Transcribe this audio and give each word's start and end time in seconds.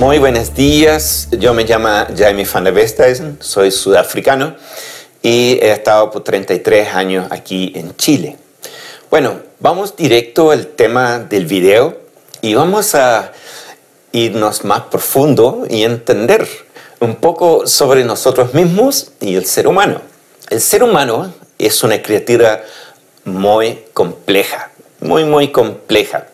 Muy 0.00 0.18
buenos 0.18 0.54
días, 0.54 1.28
yo 1.30 1.52
me 1.52 1.64
llamo 1.64 1.90
Jaime 2.16 2.46
van 2.50 2.64
der 2.64 2.72
Westhuizen, 2.72 3.36
soy 3.38 3.70
sudafricano 3.70 4.56
y 5.20 5.58
he 5.60 5.72
estado 5.72 6.10
por 6.10 6.24
33 6.24 6.94
años 6.94 7.26
aquí 7.28 7.70
en 7.76 7.94
Chile. 7.96 8.38
Bueno, 9.10 9.40
vamos 9.58 9.94
directo 9.96 10.52
al 10.52 10.68
tema 10.68 11.18
del 11.18 11.44
video 11.44 12.00
y 12.40 12.54
vamos 12.54 12.94
a 12.94 13.32
irnos 14.12 14.64
más 14.64 14.84
profundo 14.84 15.66
y 15.68 15.82
entender 15.82 16.48
un 17.00 17.16
poco 17.16 17.66
sobre 17.66 18.02
nosotros 18.02 18.54
mismos 18.54 19.12
y 19.20 19.34
el 19.34 19.44
ser 19.44 19.66
humano. 19.66 20.00
El 20.48 20.62
ser 20.62 20.82
humano 20.82 21.34
es 21.58 21.82
una 21.82 22.00
criatura 22.00 22.64
muy 23.26 23.80
compleja, 23.92 24.70
muy, 25.00 25.24
muy 25.24 25.48
compleja. 25.48 26.26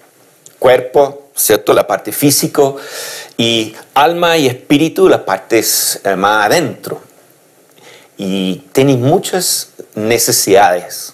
Cuerpo, 0.61 1.31
¿cierto? 1.35 1.75
La 1.75 1.87
parte 1.87 2.13
físico 2.13 2.77
y 3.37 3.75
alma 3.95 4.37
y 4.37 4.47
espíritu, 4.47 5.09
las 5.09 5.21
partes 5.21 6.01
eh, 6.05 6.17
más 6.17 6.47
adentro. 6.47 7.01
Y 8.17 8.57
tiene 8.73 8.97
muchas 8.97 9.71
necesidades, 9.95 11.13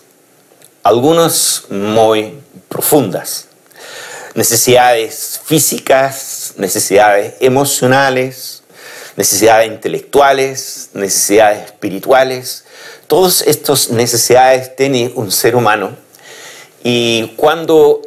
algunas 0.82 1.64
muy 1.70 2.38
profundas. 2.68 3.48
Necesidades 4.34 5.40
físicas, 5.44 6.54
necesidades 6.56 7.34
emocionales, 7.40 8.62
necesidades 9.16 9.68
intelectuales, 9.68 10.90
necesidades 10.94 11.66
espirituales. 11.66 12.64
Todas 13.08 13.42
estas 13.42 13.90
necesidades 13.90 14.74
tiene 14.74 15.12
un 15.14 15.30
ser 15.30 15.54
humano 15.54 15.96
y 16.82 17.28
cuando 17.36 18.00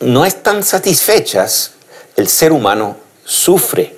no 0.00 0.24
están 0.24 0.62
satisfechas, 0.62 1.72
el 2.16 2.28
ser 2.28 2.52
humano 2.52 2.96
sufre. 3.24 3.96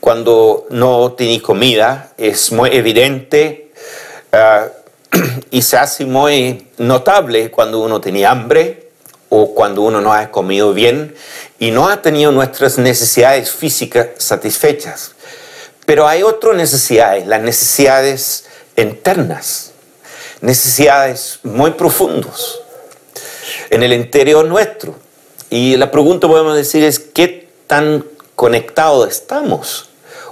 Cuando 0.00 0.66
no 0.70 1.12
tiene 1.12 1.42
comida 1.42 2.12
es 2.16 2.52
muy 2.52 2.70
evidente 2.70 3.72
ah, 4.32 4.68
y 5.50 5.62
se 5.62 5.76
hace 5.76 6.04
muy 6.04 6.68
notable 6.78 7.50
cuando 7.50 7.80
uno 7.80 8.00
tiene 8.00 8.24
hambre 8.26 8.90
o 9.28 9.54
cuando 9.54 9.82
uno 9.82 10.00
no 10.00 10.12
ha 10.12 10.30
comido 10.30 10.72
bien 10.72 11.14
y 11.58 11.70
no 11.70 11.88
ha 11.88 12.02
tenido 12.02 12.30
nuestras 12.32 12.78
necesidades 12.78 13.50
físicas 13.50 14.08
satisfechas. 14.18 15.12
Pero 15.84 16.06
hay 16.06 16.22
otras 16.22 16.56
necesidades, 16.56 17.26
las 17.26 17.42
necesidades 17.42 18.44
internas, 18.76 19.72
necesidades 20.40 21.40
muy 21.42 21.72
profundas 21.72 22.58
en 23.70 23.82
el 23.82 23.92
interior 23.92 24.44
nuestro. 24.44 24.94
Y 25.50 25.76
la 25.76 25.90
pregunta 25.90 26.26
podemos 26.26 26.56
decir 26.56 26.82
es, 26.82 26.98
¿qué 26.98 27.48
tan 27.66 28.04
conectados 28.36 29.08
estamos? 29.08 29.88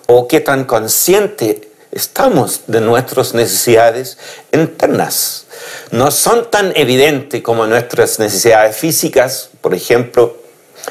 ¿O 0.06 0.28
qué 0.28 0.40
tan 0.40 0.64
consciente 0.64 1.68
estamos 1.90 2.60
de 2.66 2.80
nuestras 2.80 3.34
necesidades 3.34 4.18
internas? 4.52 5.46
No 5.90 6.10
son 6.10 6.50
tan 6.50 6.72
evidentes 6.76 7.42
como 7.42 7.66
nuestras 7.66 8.18
necesidades 8.18 8.76
físicas, 8.76 9.50
por 9.60 9.74
ejemplo, 9.74 10.36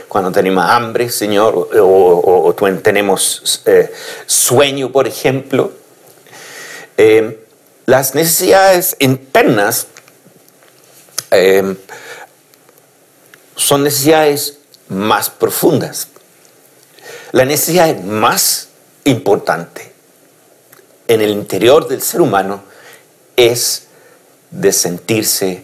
cuando 0.08 0.32
tenemos 0.32 0.66
hambre, 0.68 1.10
Señor, 1.10 1.70
o, 1.80 2.56
tenemos 2.82 3.62
eh, 3.66 3.92
sueño, 4.26 4.92
por 4.92 5.08
ejemplo. 5.08 5.72
Eh, 6.98 7.46
las 7.86 8.16
necesidades 8.16 8.96
internas 9.00 9.88
eh, 11.30 11.76
son 13.56 13.84
necesidades 13.84 14.58
más 14.88 15.30
profundas. 15.30 16.08
La 17.34 17.46
necesidad 17.46 18.00
más 18.02 18.68
importante 19.06 19.92
en 21.08 21.20
el 21.20 21.32
interior 21.32 21.88
del 21.88 22.04
ser 22.04 22.22
humano 22.22 22.62
es 23.36 23.88
de 24.52 24.72
sentirse 24.72 25.64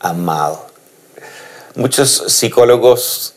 amado. 0.00 0.66
Muchos 1.76 2.24
psicólogos 2.26 3.34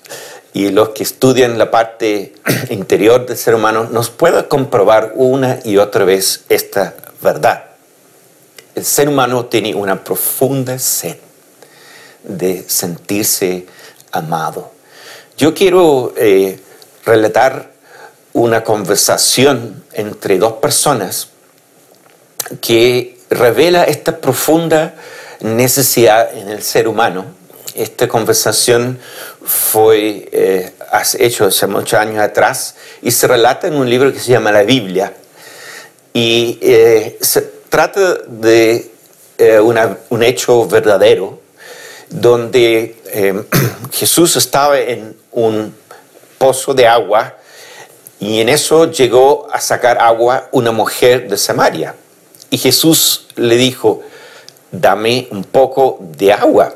y 0.54 0.70
los 0.70 0.90
que 0.90 1.04
estudian 1.04 1.60
la 1.60 1.70
parte 1.70 2.34
interior 2.72 3.28
del 3.28 3.38
ser 3.38 3.54
humano 3.54 3.84
nos 3.92 4.10
pueden 4.10 4.46
comprobar 4.46 5.12
una 5.14 5.60
y 5.64 5.78
otra 5.78 6.04
vez 6.04 6.46
esta 6.50 6.96
verdad. 7.22 7.66
El 8.74 8.86
ser 8.86 9.08
humano 9.08 9.46
tiene 9.46 9.76
una 9.76 10.04
profunda 10.04 10.80
sed 10.80 11.18
de 12.24 12.66
sentirse 12.68 13.68
amado. 14.12 14.72
Yo 15.38 15.54
quiero 15.54 16.16
eh, 16.18 16.60
relatar 17.06 17.72
una 18.34 18.64
conversación 18.64 19.84
entre 19.94 20.38
dos 20.38 20.54
personas 20.54 21.30
que 22.62 23.18
revela 23.30 23.84
esta 23.84 24.18
profunda 24.18 24.96
necesidad 25.42 26.36
en 26.36 26.50
el 26.50 26.62
ser 26.62 26.88
humano. 26.88 27.26
Esta 27.76 28.08
conversación 28.08 29.00
fue 29.44 30.30
eh, 30.32 30.74
hecho 31.20 31.46
hace 31.46 31.68
muchos 31.68 32.00
años 32.00 32.20
atrás 32.20 32.76
y 33.02 33.12
se 33.12 33.28
relata 33.28 33.68
en 33.68 33.76
un 33.76 33.90
libro 33.90 34.12
que 34.12 34.20
se 34.20 34.32
llama 34.32 34.52
La 34.52 34.64
Biblia. 34.64 35.14
Y 36.14 36.60
eh, 36.62 37.18
se 37.22 37.42
trata 37.70 38.16
de 38.28 38.92
un 39.62 40.22
hecho 40.22 40.68
verdadero 40.68 41.42
donde 42.12 42.98
eh, 43.08 43.44
Jesús 43.92 44.36
estaba 44.36 44.80
en 44.80 45.16
un 45.32 45.74
pozo 46.42 46.74
de 46.74 46.88
agua 46.88 47.38
y 48.20 48.42
en 48.42 48.50
eso 48.50 48.90
llegó 48.90 49.48
a 49.52 49.62
sacar 49.62 50.00
agua 50.00 50.50
una 50.52 50.72
mujer 50.72 51.30
de 51.30 51.38
Samaria. 51.38 51.94
Y 52.50 52.58
Jesús 52.58 53.28
le 53.36 53.58
dijo, 53.58 54.02
dame 54.72 55.28
un 55.30 55.44
poco 55.44 56.00
de 56.02 56.34
agua. 56.34 56.74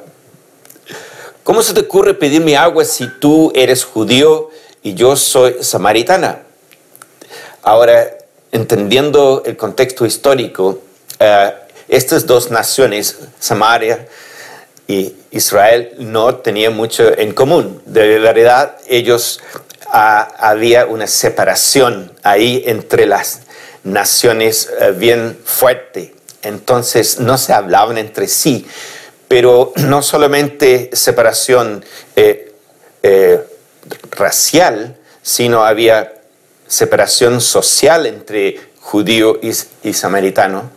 ¿Cómo 1.43 1.63
se 1.63 1.73
te 1.73 1.79
ocurre 1.79 2.13
pedirme 2.13 2.55
agua 2.55 2.85
si 2.85 3.07
tú 3.19 3.51
eres 3.55 3.83
judío 3.83 4.51
y 4.83 4.93
yo 4.93 5.15
soy 5.15 5.55
samaritana? 5.61 6.43
Ahora, 7.63 8.17
entendiendo 8.51 9.41
el 9.47 9.57
contexto 9.57 10.05
histórico, 10.05 10.79
eh, 11.17 11.53
estas 11.87 12.27
dos 12.27 12.51
naciones, 12.51 13.17
Samaria 13.39 14.07
y 14.87 15.15
Israel 15.31 15.93
no 15.97 16.35
tenía 16.35 16.69
mucho 16.69 17.17
en 17.17 17.33
común. 17.33 17.81
De 17.85 18.19
verdad, 18.19 18.77
ellos 18.87 19.41
ah, 19.87 20.31
había 20.37 20.85
una 20.85 21.07
separación 21.07 22.11
ahí 22.23 22.63
entre 22.65 23.05
las 23.05 23.41
naciones 23.83 24.69
eh, 24.79 24.91
bien 24.91 25.37
fuerte. 25.43 26.13
Entonces 26.43 27.19
no 27.19 27.37
se 27.37 27.53
hablaban 27.53 27.97
entre 27.97 28.27
sí, 28.27 28.67
pero 29.27 29.73
no 29.77 30.03
solamente 30.03 30.91
separación 30.93 31.83
eh, 32.15 32.53
eh, 33.01 33.43
racial, 34.11 34.97
sino 35.23 35.65
había 35.65 36.13
separación 36.67 37.41
social 37.41 38.05
entre 38.05 38.59
judío 38.79 39.39
y, 39.41 39.51
y 39.83 39.93
samaritano. 39.93 40.69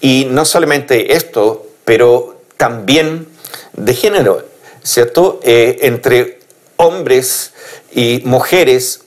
Y 0.00 0.26
no 0.30 0.44
solamente 0.46 1.14
esto, 1.14 1.66
pero 1.84 2.40
también 2.56 3.28
de 3.72 3.94
género, 3.94 4.46
¿cierto? 4.82 5.40
Eh, 5.42 5.78
entre 5.82 6.40
hombres 6.76 7.52
y 7.92 8.22
mujeres, 8.24 9.02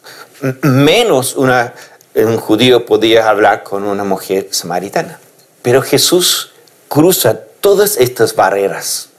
menos 0.62 1.36
una, 1.36 1.74
un 2.16 2.38
judío 2.38 2.86
podía 2.86 3.30
hablar 3.30 3.64
con 3.64 3.84
una 3.84 4.04
mujer 4.04 4.48
samaritana. 4.52 5.20
Pero 5.62 5.82
Jesús 5.82 6.52
cruza 6.88 7.40
todas 7.60 7.98
estas 7.98 8.36
barreras 8.36 9.10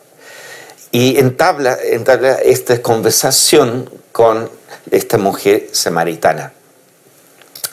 y 0.92 1.18
entabla, 1.18 1.76
entabla 1.82 2.34
esta 2.36 2.80
conversación 2.80 3.90
con 4.12 4.48
esta 4.90 5.18
mujer 5.18 5.68
samaritana. 5.72 6.52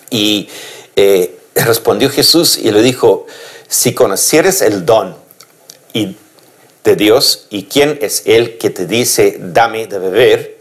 Y 0.10 0.50
eh, 0.96 1.38
respondió 1.56 2.10
Jesús 2.10 2.58
y 2.58 2.72
le 2.72 2.82
dijo, 2.82 3.26
si 3.68 3.94
conocieres 3.94 4.62
el 4.62 4.86
don 4.86 5.16
y 5.94 6.18
de 6.84 6.96
Dios 6.96 7.48
y 7.50 7.64
quién 7.66 7.98
es 8.02 8.24
Él 8.26 8.58
que 8.58 8.70
te 8.70 8.86
dice, 8.86 9.38
dame 9.40 9.88
de 9.88 10.00
beber, 10.00 10.58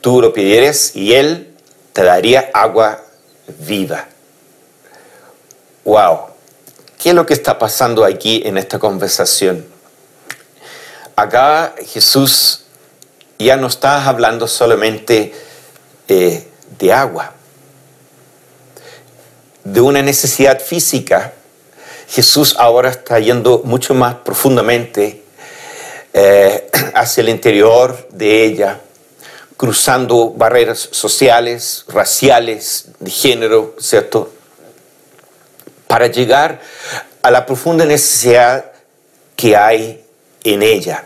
tú 0.00 0.20
lo 0.20 0.32
pidieres 0.32 0.94
y 0.94 1.14
Él 1.14 1.54
te 1.92 2.02
daría 2.04 2.50
agua 2.52 3.02
viva. 3.58 4.08
¡Wow! 5.84 6.28
¿Qué 6.98 7.10
es 7.10 7.14
lo 7.14 7.26
que 7.26 7.34
está 7.34 7.58
pasando 7.58 8.04
aquí 8.04 8.42
en 8.44 8.56
esta 8.58 8.78
conversación? 8.78 9.66
Acá 11.16 11.74
Jesús 11.86 12.64
ya 13.38 13.56
no 13.56 13.66
está 13.66 14.08
hablando 14.08 14.48
solamente 14.48 15.34
eh, 16.08 16.48
de 16.78 16.92
agua, 16.92 17.34
de 19.64 19.80
una 19.80 20.02
necesidad 20.02 20.60
física. 20.60 21.32
Jesús 22.08 22.54
ahora 22.58 22.90
está 22.90 23.18
yendo 23.18 23.62
mucho 23.64 23.94
más 23.94 24.16
profundamente 24.16 25.23
eh, 26.14 26.70
hacia 26.94 27.22
el 27.22 27.28
interior 27.28 28.08
de 28.12 28.44
ella, 28.44 28.80
cruzando 29.56 30.30
barreras 30.30 30.88
sociales, 30.92 31.84
raciales, 31.88 32.86
de 33.00 33.10
género, 33.10 33.74
¿cierto? 33.78 34.32
Para 35.88 36.06
llegar 36.06 36.60
a 37.20 37.30
la 37.30 37.44
profunda 37.44 37.84
necesidad 37.84 38.72
que 39.34 39.56
hay 39.56 40.04
en 40.44 40.62
ella. 40.62 41.04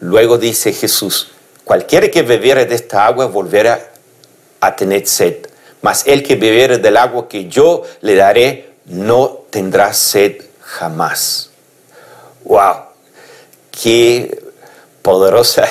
Luego 0.00 0.38
dice 0.38 0.72
Jesús, 0.72 1.32
cualquiera 1.64 2.08
que 2.08 2.22
bebiera 2.22 2.64
de 2.64 2.74
esta 2.74 3.04
agua 3.04 3.26
volverá 3.26 3.90
a 4.60 4.76
tener 4.76 5.06
sed, 5.08 5.46
mas 5.82 6.06
el 6.06 6.22
que 6.22 6.36
bebiera 6.36 6.78
del 6.78 6.96
agua 6.96 7.28
que 7.28 7.48
yo 7.48 7.82
le 8.00 8.14
daré 8.14 8.74
no 8.84 9.40
tendrá 9.50 9.92
sed 9.92 10.42
jamás. 10.60 11.50
¡Wow! 12.44 12.83
Qué 13.82 14.42
poderosas 15.02 15.68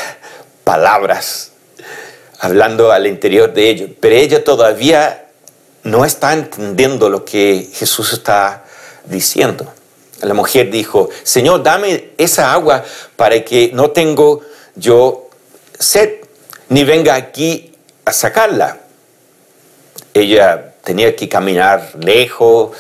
palabras 0.63 1.51
hablando 2.39 2.91
al 2.91 3.07
interior 3.07 3.53
de 3.53 3.69
ellos. 3.69 3.89
Pero 3.99 4.15
ella 4.15 4.43
todavía 4.43 5.27
no 5.83 6.05
está 6.05 6.33
entendiendo 6.33 7.09
lo 7.09 7.23
que 7.23 7.69
Jesús 7.73 8.13
está 8.13 8.65
diciendo. 9.05 9.71
La 10.21 10.33
mujer 10.33 10.69
dijo, 10.69 11.09
Señor, 11.23 11.63
dame 11.63 12.11
esa 12.17 12.53
agua 12.53 12.83
para 13.15 13.43
que 13.43 13.71
no 13.73 13.91
tengo 13.91 14.41
yo 14.75 15.29
sed, 15.79 16.15
ni 16.69 16.83
venga 16.83 17.15
aquí 17.15 17.73
a 18.05 18.11
sacarla. 18.11 18.79
Ella 20.13 20.73
tenía 20.83 21.15
que 21.15 21.27
caminar 21.29 21.91
lejos, 21.99 22.71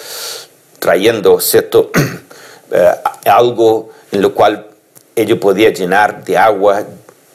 trayendo 0.79 1.39
cierto 1.39 1.91
eh, 2.71 2.91
algo 3.25 3.91
en 4.11 4.21
lo 4.21 4.33
cual 4.33 4.72
ella 5.15 5.39
podía 5.39 5.69
llenar 5.71 6.23
de 6.23 6.37
agua, 6.37 6.85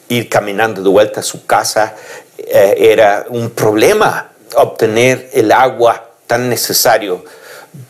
ir 0.09 0.29
caminando 0.29 0.83
de 0.83 0.89
vuelta 0.89 1.21
a 1.21 1.23
su 1.23 1.47
casa. 1.47 1.95
Eh, 2.39 2.77
era 2.79 3.27
un 3.29 3.51
problema 3.51 4.33
obtener 4.55 5.31
el 5.33 5.53
agua 5.53 6.11
tan 6.27 6.49
necesario 6.49 7.25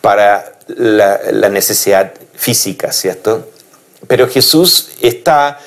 para 0.01 0.59
la, 0.69 1.49
necesidad 1.49 2.13
física, 2.35 2.93
¿cierto? 2.93 3.49
Pero 4.07 4.29
Jesús 4.29 4.91
está 5.01 5.59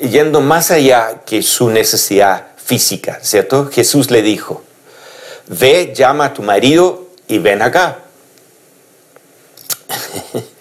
yendo 0.00 0.40
más 0.40 0.70
allá 0.70 1.22
que 1.26 1.42
su 1.42 1.70
necesidad 1.70 2.46
física, 2.56 3.18
¿cierto? 3.22 3.70
Jesús 3.70 4.10
le 4.10 4.22
dijo, 4.22 4.62
ve, 5.46 5.92
llama 5.94 6.26
a 6.26 6.34
tu 6.34 6.42
marido 6.42 7.08
y 7.26 7.38
ven 7.38 7.62
acá. 7.62 7.98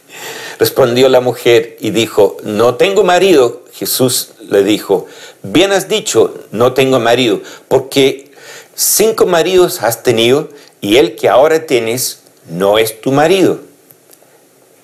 Respondió 0.63 1.09
la 1.09 1.19
mujer 1.19 1.75
y 1.81 1.89
dijo, 1.89 2.37
no 2.43 2.75
tengo 2.75 3.03
marido. 3.03 3.63
Jesús 3.73 4.29
le 4.47 4.63
dijo, 4.63 5.07
bien 5.41 5.73
has 5.73 5.89
dicho, 5.89 6.33
no 6.51 6.71
tengo 6.71 7.01
marido, 7.01 7.41
porque 7.67 8.31
cinco 8.73 9.25
maridos 9.25 9.81
has 9.81 10.03
tenido 10.03 10.47
y 10.79 10.95
el 10.95 11.17
que 11.17 11.27
ahora 11.27 11.65
tienes 11.65 12.21
no 12.49 12.77
es 12.77 13.01
tu 13.01 13.11
marido. 13.11 13.59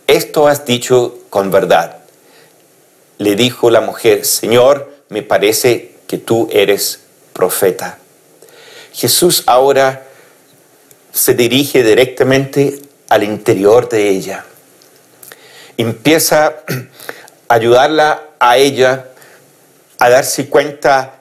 Esto 0.06 0.50
has 0.50 0.66
dicho 0.66 1.18
con 1.30 1.50
verdad. 1.50 2.00
Le 3.18 3.38
dijo 3.38 3.70
la 3.70 3.80
mujer, 3.80 4.26
Señor, 4.26 4.92
me 5.08 5.22
parece 5.22 5.96
que 6.08 6.18
tú 6.18 6.50
eres 6.52 7.00
profeta. 7.32 8.00
Jesús 8.92 9.44
ahora 9.46 10.06
se 11.14 11.36
dirige 11.36 11.84
directamente 11.84 12.82
al 13.08 13.24
interior 13.24 13.88
de 13.88 14.10
ella. 14.10 14.46
Empieza 15.80 16.46
a 17.48 17.54
ayudarla 17.54 18.22
a 18.40 18.58
ella 18.58 19.06
a 19.98 20.10
darse 20.10 20.48
cuenta 20.48 21.16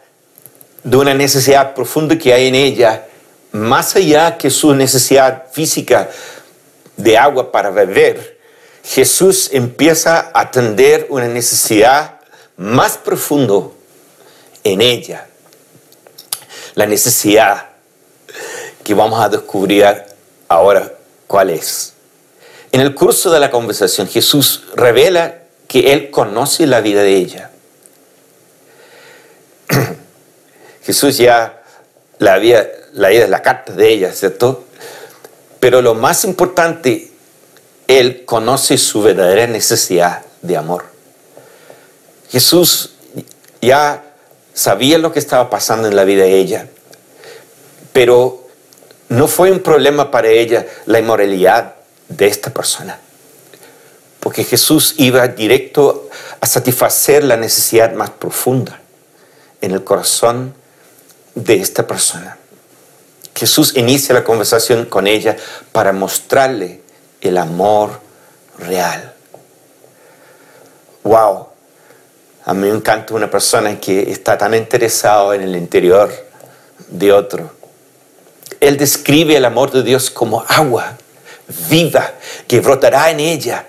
de 0.84 0.96
una 0.96 1.14
necesidad 1.14 1.75
profunda 1.75 2.19
que 2.19 2.32
hay 2.32 2.49
en 2.49 2.55
ella, 2.55 3.06
más 3.52 3.96
allá 3.96 4.37
que 4.37 4.50
su 4.50 4.75
necesidad 4.75 5.44
física 5.52 6.10
de 6.96 7.16
agua 7.16 7.50
para 7.50 7.70
beber 7.70 8.38
Jesús 8.88 9.50
empieza 9.52 10.31
a 10.32 10.40
atender 10.40 11.08
una 11.11 11.28
necesidad 11.28 12.20
más 12.56 12.96
profundo 12.96 13.76
en 14.64 14.81
ella. 14.81 15.26
La 16.75 16.87
necesidad 16.87 17.66
que 18.82 18.94
vamos 18.94 19.20
a 19.20 19.28
descubrir 19.28 19.84
ahora 20.49 20.90
cuál 21.26 21.50
es. 21.50 21.93
En 22.73 22.81
el 22.81 22.94
curso 22.94 23.31
de 23.31 23.41
la 23.41 23.50
conversación 23.50 24.09
Jesús 24.09 24.65
revela 24.75 25.43
que 25.67 25.93
Él 25.93 26.11
conoce 26.11 26.67
la 26.67 26.81
vida 26.81 27.03
de 27.03 27.17
ella. 27.17 27.50
Jesús 30.82 31.19
ya 31.19 31.62
la 32.19 32.35
había 32.35 32.69
leído 32.93 33.26
la 33.29 33.43
carta 33.43 33.73
de 33.73 33.88
ella, 33.88 34.12
¿cierto? 34.12 34.65
Pero 35.61 35.82
lo 35.82 35.94
más 35.94 36.25
importante 36.25 37.11
él 37.88 38.25
conoce 38.26 38.76
su 38.76 39.03
verdadera 39.03 39.47
necesidad 39.47 40.23
de 40.43 40.56
amor. 40.56 40.85
Jesús 42.31 42.91
ya 43.62 44.05
sabía 44.53 44.99
lo 44.99 45.11
que 45.11 45.19
estaba 45.19 45.49
pasando 45.49 45.88
en 45.88 45.97
la 45.97 46.05
vida 46.05 46.25
de 46.25 46.38
ella, 46.38 46.69
pero 47.93 48.47
no 49.09 49.26
fue 49.26 49.50
un 49.50 49.61
problema 49.61 50.11
para 50.11 50.29
ella 50.29 50.67
la 50.85 50.99
inmoralidad 50.99 51.76
de 52.08 52.26
esta 52.26 52.50
persona, 52.50 52.99
porque 54.20 54.44
Jesús 54.44 54.94
iba 54.96 55.26
directo 55.28 56.08
a 56.40 56.46
satisfacer 56.46 57.25
la 57.25 57.37
necesidad 57.37 57.93
más 57.93 58.10
profunda 58.10 58.81
en 59.60 59.72
el 59.72 59.84
corazón 59.84 60.55
de 61.34 61.56
esta 61.56 61.87
persona. 61.87 62.38
Jesús 63.34 63.76
inicia 63.76 64.14
la 64.14 64.25
conversación 64.25 64.87
con 64.87 65.06
ella 65.06 65.37
para 65.70 65.93
mostrarle 65.93 66.81
el 67.20 67.38
amor 67.38 68.00
real. 68.58 69.14
Wow, 71.04 71.49
a 72.44 72.54
mí 72.54 72.69
me 72.69 72.75
encanta 72.75 73.14
una 73.14 73.31
persona 73.31 73.78
que 73.78 74.11
está 74.11 74.37
tan 74.37 74.54
interesado 74.54 75.33
en 75.35 75.42
el 75.42 75.54
interior 75.54 76.11
de 76.88 77.12
otro. 77.12 77.52
Él 78.61 78.76
describe 78.76 79.37
el 79.37 79.44
amor 79.44 79.71
de 79.71 79.83
Dios 79.83 80.11
como 80.11 80.44
agua 80.49 80.97
viva 81.69 82.14
que 82.47 82.61
brotará 82.61 83.11
en 83.11 83.21
ella, 83.21 83.67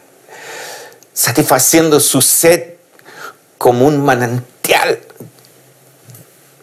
satisfaciendo 1.14 2.00
su 2.00 2.22
sed 2.22 2.74
como 3.58 3.88
un 3.88 4.04
manantial 4.04 5.00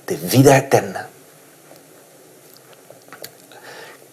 de 0.07 0.17
vida 0.17 0.57
eterna. 0.57 1.09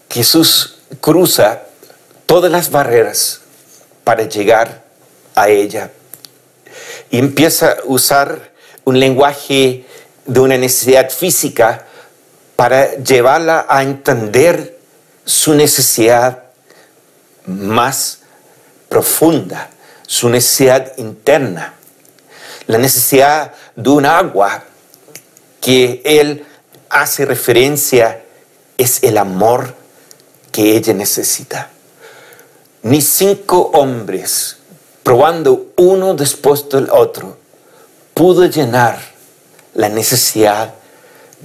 Jesús 0.10 0.75
cruza 1.01 1.63
todas 2.25 2.51
las 2.51 2.69
barreras 2.69 3.41
para 4.03 4.24
llegar 4.24 4.83
a 5.36 5.50
ella. 5.50 5.91
Y 7.10 7.19
empieza 7.19 7.72
a 7.72 7.77
usar 7.86 8.51
un 8.83 9.00
lenguaje 9.00 9.86
de 10.25 10.39
una 10.39 10.57
necesidad 10.57 11.10
física 11.10 11.86
para 12.55 12.95
llevarla 12.95 13.65
a 13.67 13.81
entender 13.81 14.77
su 15.25 15.53
necesidad 15.53 16.42
más 17.45 18.19
profunda, 18.89 19.69
su 20.05 20.29
necesidad 20.29 20.93
interna, 20.97 21.73
la 22.67 22.77
necesidad 22.77 23.53
de 23.75 23.89
un 23.89 24.05
agua 24.05 24.63
que 25.62 26.01
él 26.05 26.45
hace 26.89 27.25
referencia 27.25 28.23
es 28.77 29.03
el 29.03 29.17
amor 29.17 29.73
que 30.51 30.75
ella 30.75 30.93
necesita 30.93 31.69
ni 32.83 33.01
cinco 33.01 33.71
hombres, 33.73 34.57
probando 35.03 35.67
uno 35.77 36.13
después 36.15 36.67
del 36.69 36.89
otro, 36.91 37.38
pudo 38.13 38.45
llenar 38.45 39.00
la 39.73 39.88
necesidad 39.89 40.73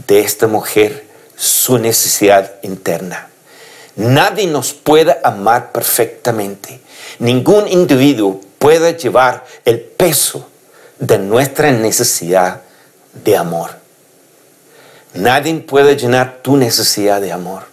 de 0.07 0.21
esta 0.21 0.49
mujer, 0.49 1.07
su 1.37 1.79
necesidad 1.79 2.55
interna. 2.63 3.31
Nadie 3.99 4.47
nos 4.47 4.75
puede 4.75 5.19
amar 5.25 5.73
perfectamente. 5.73 6.81
Ningún 7.19 7.67
individuo 7.67 8.41
puede 8.61 8.95
llevar 8.95 9.45
el 9.65 9.81
peso 9.81 10.49
de 11.01 11.19
nuestra 11.19 11.73
necesidad 11.73 12.63
de 13.25 13.37
amor. 13.37 13.73
Nadie 15.15 15.53
puede 15.55 15.97
llenar 15.97 16.43
tu 16.43 16.57
necesidad 16.57 17.21
de 17.21 17.33
amor. 17.33 17.65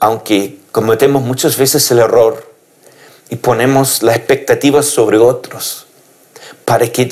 Aunque 0.00 0.58
cometemos 0.70 1.22
muchas 1.22 1.56
veces 1.56 1.90
el 1.90 2.00
error 2.00 2.46
y 3.30 3.36
ponemos 3.36 4.02
las 4.02 4.16
expectativas 4.16 4.84
sobre 4.84 5.16
otros 5.16 5.86
para 6.66 6.86
que 6.88 7.06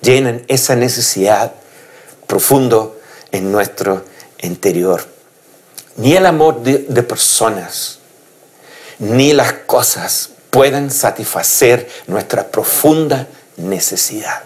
llenen 0.00 0.44
esa 0.46 0.76
necesidad 0.76 1.54
profundo 2.28 3.00
en 3.32 3.50
nuestro 3.50 4.04
interior. 4.42 5.17
Ni 5.98 6.14
el 6.14 6.26
amor 6.26 6.62
de, 6.62 7.02
personas, 7.02 7.98
ni 9.00 9.32
las 9.32 9.52
cosas 9.52 10.30
pueden 10.50 10.92
satisfacer 10.92 11.88
nuestra 12.06 12.52
profunda 12.52 13.26
necesidad. 13.56 14.44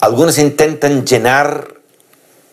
Algunos 0.00 0.36
intentan 0.36 1.06
llenar 1.06 1.68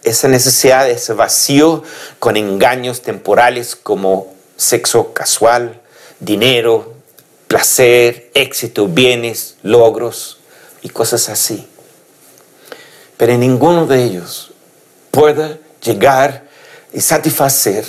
esa 0.04 0.30
necesidad, 0.30 0.90
ese 0.90 1.12
vacío 1.12 1.84
con 2.20 2.38
engaños 2.38 3.02
temporales 3.02 3.76
como 3.76 4.34
sexo 4.56 5.12
casual, 5.14 5.82
dinero, 6.22 6.94
placer, 7.50 8.32
éxito, 8.36 8.88
bienes, 8.88 9.58
logros 9.64 10.40
y 10.82 10.88
cosas 10.88 11.28
así. 11.28 11.68
Pero 13.18 13.38
ninguno 13.38 13.86
de 13.86 14.02
ellos 14.02 14.52
puede 15.12 15.60
llegar 15.84 16.52
y 16.94 17.02
satisfacer 17.02 17.86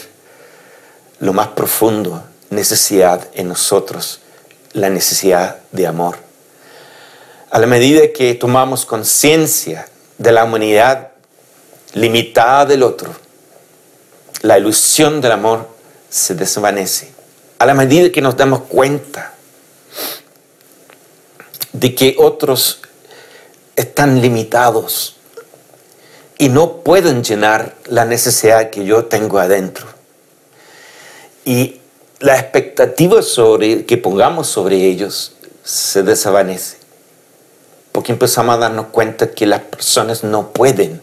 lo 1.21 1.33
más 1.33 1.49
profundo 1.49 2.25
necesidad 2.51 3.29
en 3.35 3.49
nosotros, 3.49 4.21
la 4.73 4.91
necesidad 4.91 5.59
de 5.73 5.87
amor. 5.87 6.17
A 7.51 7.59
la 7.59 7.67
medida 7.67 8.13
que 8.13 8.35
tomamos 8.35 8.85
conciencia 8.85 9.87
de 10.19 10.33
la 10.33 10.45
humanidad 10.45 11.11
limitada 11.93 12.67
del 12.67 12.83
otro, 12.83 13.15
la 14.43 14.59
ilusión 14.59 15.21
del 15.21 15.33
amor 15.33 15.69
se 16.11 16.35
desvanece. 16.35 17.13
A 17.59 17.67
la 17.67 17.75
medida 17.75 18.11
que 18.11 18.21
nos 18.21 18.37
damos 18.37 18.63
cuenta 18.63 19.35
de 21.73 21.95
que 21.95 22.17
otros 22.19 22.81
están 23.77 24.21
limitados 24.21 25.14
y 26.39 26.49
no 26.49 26.79
pueden 26.79 27.23
llenar 27.23 27.77
la 27.87 28.05
necesidad 28.05 28.71
que 28.71 28.85
yo 28.85 29.05
tengo 29.05 29.39
adentro. 29.39 29.87
Y 31.45 31.81
la 32.21 32.39
expectativa 32.39 33.23
sobre, 33.23 33.85
que 33.85 33.99
pongamos 33.99 34.49
sobre 34.49 34.77
ellos 34.77 35.37
se 35.63 36.03
desvanece. 36.03 36.79
Porque 37.93 38.13
empezamos 38.13 38.57
a 38.57 38.59
darnos 38.59 38.87
cuenta 38.87 39.31
que 39.31 39.47
las 39.47 39.61
personas 39.61 40.25
no 40.25 40.53
pueden 40.53 41.01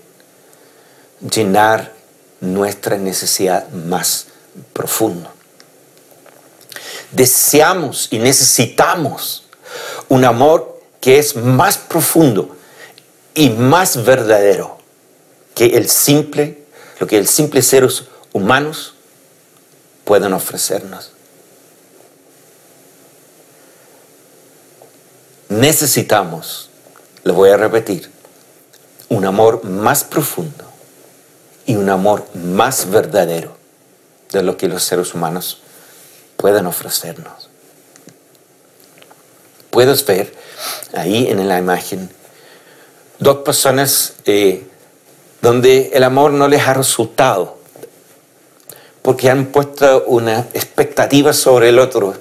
llenar 1.33 1.93
nuestra 2.41 2.97
necesidad 2.97 3.69
más 3.69 4.27
profunda. 4.73 5.31
Deseamos 7.11 8.07
y 8.11 8.19
necesitamos 8.19 9.45
un 10.09 10.25
amor 10.25 10.81
que 10.99 11.19
es 11.19 11.35
más 11.35 11.77
profundo 11.77 12.55
y 13.33 13.49
más 13.49 14.03
verdadero 14.03 14.80
que 15.55 15.77
el 15.77 15.89
simple, 15.89 16.63
lo 16.99 17.07
que 17.07 17.17
el 17.17 17.27
simple 17.27 17.61
seres 17.61 18.03
humanos 18.33 18.95
pueden 20.05 20.33
ofrecernos. 20.33 21.11
Necesitamos, 25.49 26.69
lo 27.23 27.33
voy 27.33 27.49
a 27.49 27.57
repetir, 27.57 28.09
un 29.09 29.25
amor 29.25 29.65
más 29.65 30.03
profundo 30.03 30.63
y 31.65 31.75
un 31.75 31.89
amor 31.89 32.25
más 32.33 32.89
verdadero 32.89 33.57
de 34.31 34.43
lo 34.43 34.55
que 34.55 34.69
los 34.69 34.83
seres 34.83 35.13
humanos 35.13 35.61
pueden 36.37 36.65
ofrecernos. 36.65 37.49
Puedes 39.69 40.05
ver 40.05 40.33
ahí 40.93 41.27
en 41.27 41.47
la 41.47 41.59
imagen 41.59 42.09
dos 43.19 43.37
personas 43.37 44.13
eh, 44.25 44.67
donde 45.41 45.91
el 45.93 46.03
amor 46.03 46.31
no 46.31 46.47
les 46.47 46.67
ha 46.67 46.73
resultado 46.73 47.57
porque 49.01 49.29
han 49.29 49.47
puesto 49.47 50.03
una 50.05 50.39
expectativa 50.53 51.33
sobre 51.33 51.69
el 51.69 51.79
otro 51.79 52.15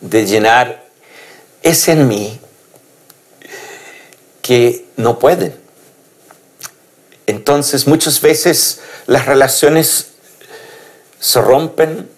de 0.00 0.26
llenar 0.26 0.84
ese 1.62 1.92
en 1.92 2.08
mí 2.08 2.40
que 4.42 4.86
no 4.96 5.18
pueden. 5.18 5.56
Entonces 7.26 7.86
muchas 7.86 8.20
veces 8.20 8.80
las 9.06 9.26
relaciones 9.26 10.10
se 11.18 11.40
rompen 11.40 12.08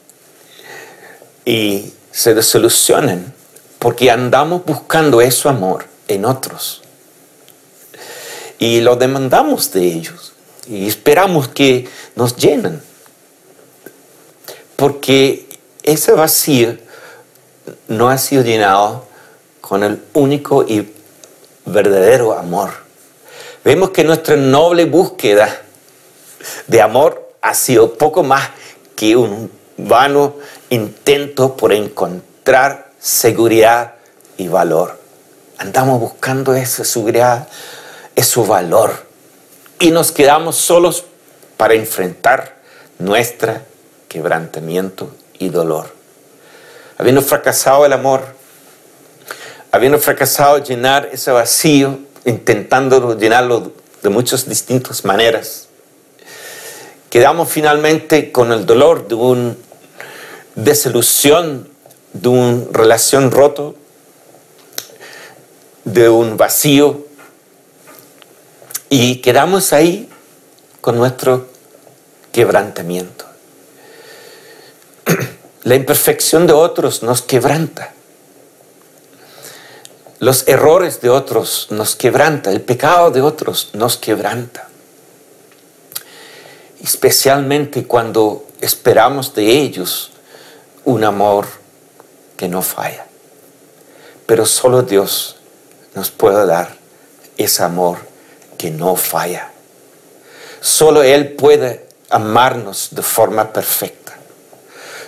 y 1.45 1.95
se 2.11 2.35
desolucionan 2.35 3.33
porque 3.79 4.11
andamos 4.11 4.65
buscando 4.65 5.21
ese 5.21 5.49
amor 5.49 5.87
en 6.09 6.25
otros 6.25 6.83
y 8.59 8.81
lo 8.81 8.97
demandamos 8.97 9.73
de 9.73 9.85
ellos 9.85 10.33
y 10.69 10.87
esperamos 10.87 11.49
que 11.49 11.89
nos 12.15 12.37
llenen 12.37 12.83
porque 14.77 15.47
ese 15.83 16.13
vacío 16.13 16.77
no 17.89 18.09
ha 18.11 18.19
sido 18.19 18.43
llenado 18.43 19.07
con 19.61 19.83
el 19.83 20.03
único 20.13 20.65
y 20.65 20.93
verdadero 21.65 22.39
amor. 22.39 22.71
Vemos 23.65 23.91
que 23.91 24.05
nuestra 24.05 24.37
noble 24.37 24.85
búsqueda 24.85 25.63
de 26.67 26.81
amor 26.81 27.33
ha 27.41 27.55
sido 27.55 27.95
poco 27.95 28.23
más 28.23 28.51
que 28.95 29.17
un 29.17 29.51
vano 29.77 30.37
intento 30.71 31.57
por 31.57 31.73
encontrar 31.73 32.93
seguridad 33.01 33.95
y 34.37 34.49
valor. 34.49 34.99
Andamos 35.59 36.01
buscando 36.01 36.55
esa 36.55 36.85
seguridad, 36.85 37.49
ese 38.17 38.41
valor, 38.41 39.07
y 39.79 39.93
nos 39.93 40.11
quedamos 40.11 40.57
solos 40.57 41.05
para 41.57 41.75
enfrentar 41.75 42.57
nuestra 42.99 43.63
quebrantamiento 44.09 45.11
y 45.39 45.51
dolor. 45.51 45.93
Habiendo 46.99 47.21
fracasado 47.21 47.85
el 47.85 47.93
amor, 47.93 48.23
habiendo 49.71 49.99
fracasado 49.99 50.59
llenar 50.59 51.11
ese 51.13 51.31
vacío, 51.31 51.99
intentando 52.25 53.17
llenarlo 53.19 53.73
de 54.03 54.09
muchas 54.09 54.49
distintas 54.49 55.05
maneras, 55.05 55.69
quedamos 57.11 57.51
finalmente 57.51 58.33
con 58.33 58.53
el 58.53 58.65
dolor 58.65 59.07
de 59.09 59.15
una 59.15 59.55
desilusión, 60.55 61.69
de 62.15 62.29
una 62.29 62.65
relación 62.73 63.31
roto, 63.31 63.75
de 65.85 66.09
un 66.09 66.37
vacío, 66.37 67.06
y 68.89 69.17
quedamos 69.17 69.73
ahí 69.73 70.09
con 70.81 70.97
nuestro 70.97 71.49
quebrantamiento. 72.33 73.25
La 75.65 75.75
imperfección 75.75 76.47
de 76.47 76.53
otros 76.53 77.03
nos 77.03 77.23
quebranta. 77.23 77.93
Los 80.19 80.47
errores 80.49 81.01
de 81.01 81.11
otros 81.11 81.69
nos 81.71 81.97
quebranta. 81.97 82.51
El 82.51 82.61
pecado 82.61 83.11
de 83.11 83.21
otros 83.21 83.71
nos 83.75 83.97
quebranta. 83.97 84.69
Especialmente 86.83 87.87
cuando 87.87 88.47
esperamos 88.61 89.35
de 89.35 89.59
ellos 89.59 90.13
un 90.85 91.05
amor 91.05 91.47
que 92.37 92.49
no 92.49 92.63
falla. 92.63 93.07
Pero 94.27 94.47
solo 94.47 94.83
Dios 94.83 95.37
nos 95.95 96.11
puede 96.11 96.47
dar 96.47 96.77
ese 97.37 97.63
amor 97.65 97.99
que 98.57 98.71
no 98.71 98.97
falla. 98.97 99.51
Solo 100.61 101.03
Él 101.03 101.33
puede 101.33 101.87
amarnos 102.11 102.89
de 102.93 103.03
forma 103.03 103.53
perfecta. 103.53 104.17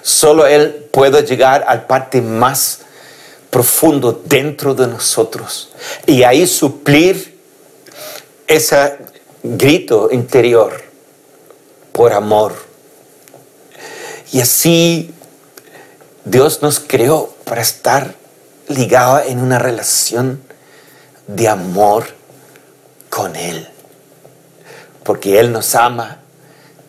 Solo 0.03 0.47
Él 0.47 0.89
puede 0.93 1.23
llegar 1.25 1.65
al 1.67 1.87
parte 1.87 2.21
más 2.23 2.81
profundo 3.51 4.23
dentro 4.25 4.75
de 4.75 4.87
nosotros 4.87 5.71
y 6.07 6.23
ahí 6.23 6.47
suplir 6.47 7.39
ese 8.47 8.99
grito 9.43 10.09
interior 10.13 10.83
por 11.93 12.13
amor. 12.13 12.55
Y 14.33 14.41
así 14.41 15.15
Dios 16.25 16.63
nos 16.63 16.81
creó 16.81 17.35
para 17.45 17.63
estar 17.63 18.15
ligados 18.69 19.27
en 19.27 19.41
una 19.41 19.59
relación 19.59 20.43
de 21.27 21.49
amor 21.49 22.18
con 23.11 23.37
Él. 23.37 23.69
Porque 25.05 25.39
Él 25.39 25.53
nos 25.53 25.75
ama 25.75 26.19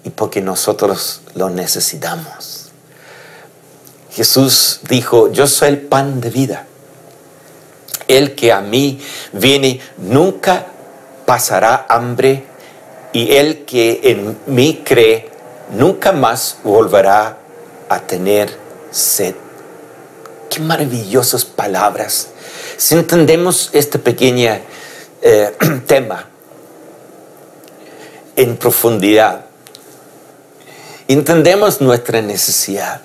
y 0.03 0.09
porque 0.09 0.41
nosotros 0.41 1.21
lo 1.35 1.49
necesitamos. 1.49 2.69
Jesús 4.11 4.81
dijo, 4.89 5.31
yo 5.31 5.47
soy 5.47 5.69
el 5.69 5.81
pan 5.81 6.19
de 6.19 6.29
vida. 6.29 6.65
El 8.07 8.35
que 8.35 8.51
a 8.51 8.61
mí 8.61 8.99
viene 9.33 9.79
nunca 9.97 10.67
pasará 11.25 11.85
hambre 11.87 12.43
y 13.13 13.35
el 13.35 13.65
que 13.65 14.01
en 14.03 14.37
mí 14.47 14.81
cree 14.83 15.29
nunca 15.71 16.11
más 16.11 16.57
volverá 16.63 17.37
a 17.87 17.99
tener 17.99 18.49
sed. 18.91 19.35
Qué 20.49 20.59
maravillosas 20.59 21.45
palabras. 21.45 22.29
Si 22.77 22.95
entendemos 22.95 23.69
este 23.73 23.99
pequeño 23.99 24.57
eh, 25.21 25.55
tema 25.87 26.25
en 28.35 28.55
profundidad, 28.55 29.45
entendemos 31.07 31.81
nuestra 31.81 32.21
necesidad 32.21 33.01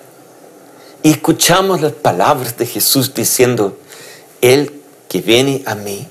y 1.03 1.11
escuchamos 1.11 1.81
las 1.81 1.93
palabras 1.93 2.57
de 2.57 2.67
Jesús 2.67 3.13
diciendo, 3.13 3.77
El 4.41 4.81
que 5.09 5.21
viene 5.21 5.63
a 5.67 5.75
mí 5.75 6.07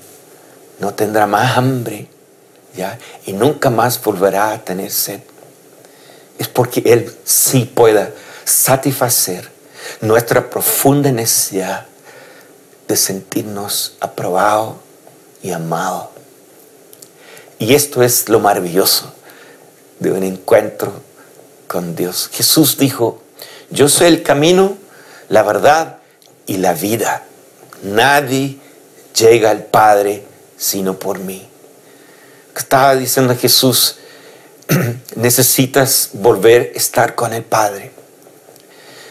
no 0.78 0.92
tendrá 0.94 1.26
más 1.26 1.56
hambre, 1.56 2.06
¿ya? 2.76 2.98
Y 3.24 3.32
nunca 3.32 3.70
más 3.70 4.02
volverá 4.02 4.52
a 4.52 4.62
tener 4.62 4.90
sed. 4.90 5.20
Es 6.38 6.48
porque 6.48 6.82
Él 6.84 7.10
sí 7.24 7.64
pueda 7.64 8.12
satisfacer 8.44 9.50
nuestra 10.00 10.50
profunda 10.50 11.10
necesidad 11.10 11.86
de 12.86 12.96
sentirnos 12.96 13.96
aprobado 14.00 14.78
y 15.44 15.52
amado. 15.52 16.10
Y 17.60 17.74
esto 17.74 18.02
es 18.02 18.28
lo 18.28 18.40
maravilloso 18.40 19.12
de 20.00 20.10
un 20.10 20.24
encuentro 20.24 20.92
con 21.68 21.94
Dios. 21.94 22.30
Jesús 22.32 22.78
dijo, 22.78 23.22
yo 23.70 23.88
soy 23.88 24.08
el 24.08 24.22
camino, 24.22 24.76
la 25.28 25.42
verdad 25.42 25.98
y 26.46 26.56
la 26.56 26.72
vida. 26.72 27.24
Nadie 27.82 28.58
llega 29.14 29.50
al 29.50 29.64
Padre 29.64 30.24
sino 30.56 30.98
por 30.98 31.18
mí. 31.18 31.46
Estaba 32.56 32.96
diciendo 32.96 33.36
Jesús, 33.36 33.96
necesitas 35.16 36.10
volver 36.14 36.72
a 36.74 36.78
estar 36.78 37.14
con 37.14 37.34
el 37.34 37.44
Padre. 37.44 37.92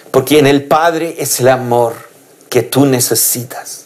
Porque 0.09 0.39
en 0.39 0.47
el 0.47 0.63
Padre 0.63 1.15
es 1.19 1.39
el 1.39 1.49
amor 1.49 1.93
que 2.49 2.63
tú 2.63 2.85
necesitas. 2.85 3.82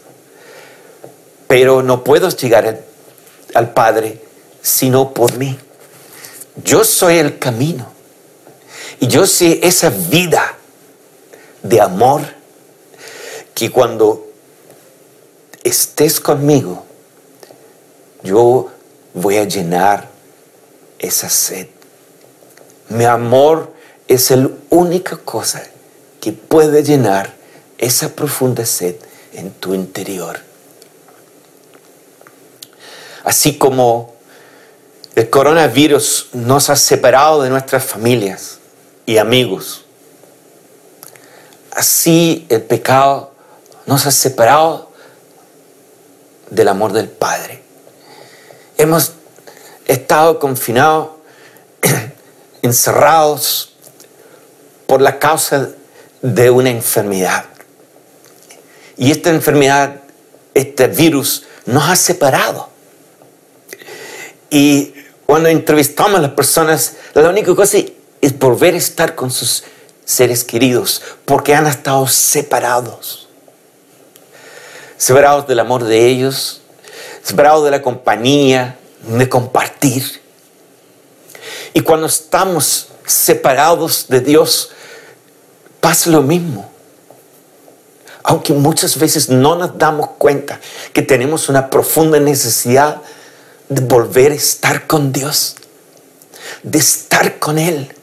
Pero 1.48 1.82
no 1.82 2.04
puedo 2.04 2.30
llegar 2.30 2.84
al, 3.54 3.74
Padre 3.74 4.22
sino 4.62 5.14
por 5.14 5.38
mí. 5.38 5.58
Yo 6.64 6.84
soy 6.84 7.18
el 7.18 7.40
camino. 7.40 7.88
Y 9.00 9.08
yo 9.08 9.26
sé 9.28 9.60
esa 9.64 9.90
vida 9.90 10.58
de 11.64 11.80
amor 11.80 12.22
que 13.54 13.72
cuando 13.72 14.28
estés 15.64 16.20
conmigo, 16.20 16.84
yo 18.24 18.70
voy 19.14 19.38
a 19.38 19.46
llenar 19.46 20.10
esa 21.00 21.30
sed. 21.30 21.68
Mi 22.90 23.06
amor 23.06 23.74
es 24.08 24.32
la 24.32 24.50
única 24.70 25.18
cosa 25.18 25.64
que 26.20 26.32
puede 26.32 26.84
llenar 26.84 27.34
esa 27.78 28.10
profunda 28.10 28.66
sed 28.66 28.96
en 29.34 29.52
tu 29.52 29.74
interior. 29.74 30.47
Así 33.28 33.58
como 33.58 34.16
el 35.16 35.30
coronavirus 35.30 36.30
nos 36.32 36.70
ha 36.70 36.78
separado 36.78 37.42
de 37.42 37.50
nuestras 37.50 37.84
familias 37.84 38.60
y 39.06 39.18
amigos, 39.18 39.84
así 41.72 42.46
el 42.48 42.62
pecado 42.62 43.34
nos 43.86 44.06
ha 44.06 44.12
separado 44.12 44.94
del 46.52 46.70
amor 46.70 46.94
del 46.94 47.10
Padre. 47.10 47.62
Hemos 48.78 49.12
estado 49.88 50.40
confinados, 50.40 51.10
encerrados 52.62 53.74
por 54.86 55.02
la 55.02 55.20
causa 55.20 55.68
de 56.22 56.50
una 56.50 56.70
enfermedad. 56.70 57.44
Y 58.96 59.12
esta 59.12 59.32
enfermedad, 59.32 59.98
este 60.54 60.88
virus, 60.88 61.44
nos 61.66 61.90
ha 61.90 61.98
separado. 61.98 62.77
Y 64.50 64.94
cuando 65.26 65.50
entrevistamos 65.50 66.20
a 66.20 66.22
las 66.22 66.32
personas, 66.32 66.94
la 67.14 67.30
única 67.30 67.54
cosa 67.54 67.78
es 68.22 68.40
volver 68.40 68.74
a 68.74 68.78
estar 68.78 69.16
con 69.16 69.30
sus 69.30 69.64
seres 70.06 70.44
queridos, 70.44 71.02
porque 71.26 71.54
han 71.54 71.68
estado 71.68 72.08
separados. 72.08 73.28
Separados 74.98 75.48
del 75.48 75.60
amor 75.60 75.84
de 75.84 76.08
ellos, 76.08 76.62
separados 77.22 77.66
de 77.66 77.72
la 77.72 77.82
compañía, 77.82 78.78
de 79.06 79.30
compartir. 79.30 80.22
Y 81.74 81.82
cuando 81.82 82.08
estamos 82.08 82.88
separados 83.06 84.08
de 84.08 84.22
Dios, 84.22 84.72
pasa 85.82 86.10
lo 86.10 86.22
mismo. 86.22 86.72
Aunque 88.24 88.54
muchas 88.54 88.98
veces 88.98 89.30
no 89.30 89.56
nos 89.56 89.78
damos 89.78 90.12
cuenta 90.18 90.60
que 90.94 91.02
tenemos 91.02 91.50
una 91.50 91.70
profunda 91.70 92.20
necesidad 92.20 93.02
volver 93.70 94.32
a 94.32 94.36
estar 94.36 94.88
con 94.88 95.12
Dios, 95.12 95.56
de 96.64 96.80
estar 96.80 97.40
con 97.40 97.58
Él, 97.58 97.94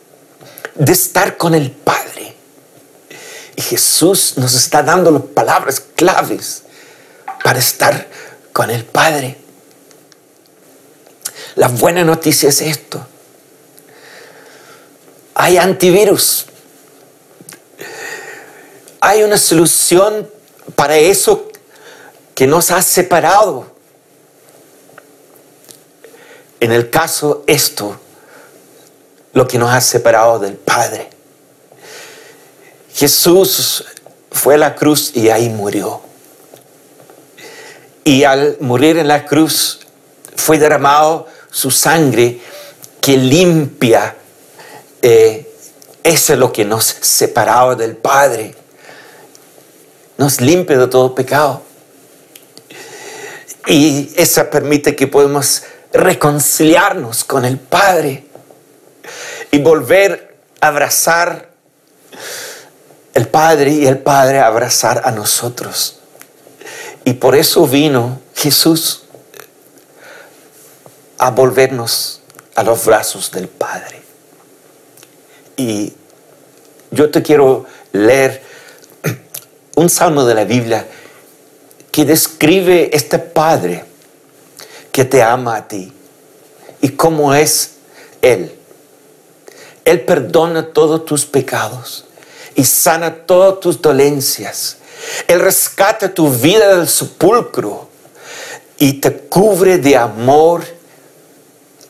de 0.74 0.92
estar 0.92 1.36
con 1.36 1.54
el 1.54 1.70
Padre. 1.70 2.34
Y 3.56 3.62
Jesús 3.62 4.34
nos 4.36 4.54
está 4.54 4.82
dando 4.82 5.10
las 5.10 5.22
palabras 5.22 5.82
claves 5.94 6.62
para 7.42 7.58
estar 7.58 8.08
con 8.52 8.70
el 8.70 8.84
Padre. 8.84 9.38
La 11.54 11.68
buena 11.68 12.04
noticia 12.04 12.48
es 12.48 12.60
esto. 12.60 13.06
Hay 15.34 15.56
antivirus. 15.56 16.46
Hay 19.00 19.22
una 19.22 19.36
solución 19.36 20.28
para 20.74 20.96
eso 20.96 21.48
que 22.34 22.46
nos 22.46 22.70
ha 22.70 22.82
separado. 22.82 23.73
En 26.64 26.72
el 26.72 26.88
caso 26.88 27.44
esto, 27.46 27.94
lo 29.34 29.46
que 29.46 29.58
nos 29.58 29.70
ha 29.70 29.82
separado 29.82 30.38
del 30.38 30.56
Padre. 30.56 31.10
Jesús 32.94 33.84
fue 34.32 34.54
a 34.54 34.56
la 34.56 34.74
cruz 34.74 35.14
y 35.14 35.28
ahí 35.28 35.50
murió. 35.50 36.00
Y 38.02 38.24
al 38.24 38.56
morir 38.60 38.96
en 38.96 39.08
la 39.08 39.26
cruz 39.26 39.80
fue 40.36 40.58
derramado 40.58 41.26
su 41.50 41.70
sangre 41.70 42.40
que 42.98 43.18
limpia. 43.18 44.16
Eh, 45.02 45.54
eso 46.02 46.32
es 46.32 46.38
lo 46.38 46.50
que 46.50 46.64
nos 46.64 46.86
separaba 46.86 47.74
del 47.74 47.94
Padre. 47.94 48.54
Nos 50.16 50.40
limpia 50.40 50.78
de 50.78 50.86
todo 50.86 51.14
pecado. 51.14 51.60
Y 53.66 54.10
eso 54.16 54.48
permite 54.48 54.96
que 54.96 55.06
podamos 55.06 55.64
reconciliarnos 55.94 57.22
con 57.22 57.44
el 57.44 57.58
Padre 57.58 58.26
y 59.52 59.58
volver 59.58 60.36
a 60.60 60.68
abrazar 60.68 61.50
el 63.14 63.28
Padre 63.28 63.70
y 63.70 63.86
el 63.86 63.98
Padre 63.98 64.40
abrazar 64.40 65.02
a 65.04 65.12
nosotros. 65.12 66.00
Y 67.04 67.14
por 67.14 67.36
eso 67.36 67.66
vino 67.66 68.20
Jesús 68.34 69.04
a 71.18 71.30
volvernos 71.30 72.22
a 72.56 72.64
los 72.64 72.84
brazos 72.84 73.30
del 73.30 73.46
Padre. 73.46 74.02
Y 75.56 75.92
yo 76.90 77.10
te 77.10 77.22
quiero 77.22 77.66
leer 77.92 78.42
un 79.76 79.88
salmo 79.88 80.24
de 80.24 80.34
la 80.34 80.44
Biblia 80.44 80.88
que 81.92 82.04
describe 82.04 82.90
este 82.92 83.20
Padre 83.20 83.93
que 84.94 85.04
te 85.04 85.24
ama 85.24 85.56
a 85.56 85.66
ti 85.66 85.92
y 86.80 86.90
cómo 86.90 87.34
es 87.34 87.78
Él. 88.22 88.56
Él 89.84 90.02
perdona 90.02 90.72
todos 90.72 91.04
tus 91.04 91.26
pecados 91.26 92.04
y 92.54 92.62
sana 92.62 93.26
todas 93.26 93.58
tus 93.58 93.82
dolencias. 93.82 94.76
Él 95.26 95.40
rescata 95.40 96.14
tu 96.14 96.30
vida 96.30 96.76
del 96.76 96.86
sepulcro 96.86 97.88
y 98.78 98.92
te 99.00 99.12
cubre 99.12 99.78
de 99.78 99.96
amor 99.96 100.62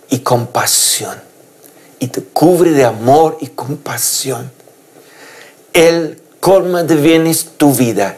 y 0.08 0.20
compasión. 0.20 1.20
Y 1.98 2.08
te 2.08 2.22
cubre 2.22 2.70
de 2.70 2.84
amor 2.84 3.36
y 3.42 3.48
compasión. 3.48 4.50
Él 5.74 6.22
colma 6.40 6.84
de 6.84 6.96
bienes 6.96 7.50
tu 7.58 7.74
vida 7.74 8.16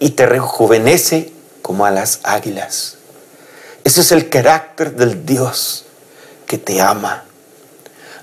y 0.00 0.10
te 0.10 0.26
rejuvenece 0.26 1.32
como 1.62 1.86
a 1.86 1.92
las 1.92 2.18
águilas. 2.24 2.96
Ese 3.84 4.00
es 4.00 4.12
el 4.12 4.30
carácter 4.30 4.96
del 4.96 5.26
Dios 5.26 5.84
que 6.46 6.56
te 6.56 6.80
ama. 6.80 7.24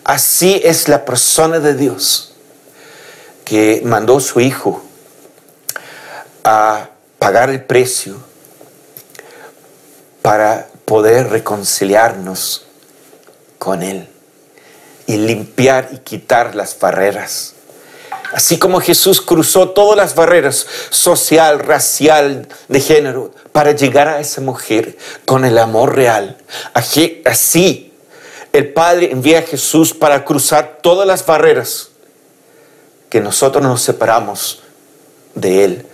Así 0.03 0.59
es 0.63 0.87
la 0.87 1.05
persona 1.05 1.59
de 1.59 1.75
Dios 1.75 2.33
que 3.45 3.81
mandó 3.85 4.17
a 4.17 4.21
su 4.21 4.39
Hijo 4.39 4.83
a 6.43 6.89
pagar 7.19 7.51
el 7.51 7.63
precio 7.63 8.17
para 10.23 10.67
poder 10.85 11.29
reconciliarnos 11.29 12.65
con 13.59 13.83
Él 13.83 14.09
y 15.05 15.17
limpiar 15.17 15.89
y 15.91 15.99
quitar 15.99 16.55
las 16.55 16.79
barreras. 16.79 17.53
Así 18.33 18.57
como 18.57 18.79
Jesús 18.79 19.21
cruzó 19.21 19.69
todas 19.69 19.97
las 19.97 20.15
barreras 20.15 20.65
social, 20.89 21.59
racial, 21.59 22.47
de 22.69 22.79
género, 22.79 23.31
para 23.51 23.73
llegar 23.73 24.07
a 24.07 24.19
esa 24.19 24.41
mujer 24.41 24.97
con 25.25 25.43
el 25.43 25.57
amor 25.57 25.95
real. 25.95 26.37
Así 26.73 27.91
el 28.53 28.73
Padre 28.73 29.11
envía 29.11 29.39
a 29.39 29.43
Jesús 29.43 29.93
para 29.93 30.23
cruzar 30.23 30.79
todas 30.81 31.07
las 31.07 31.25
barreras 31.25 31.89
que 33.09 33.19
nosotros 33.19 33.63
nos 33.63 33.81
separamos 33.81 34.63
de 35.35 35.65
Él, 35.65 35.87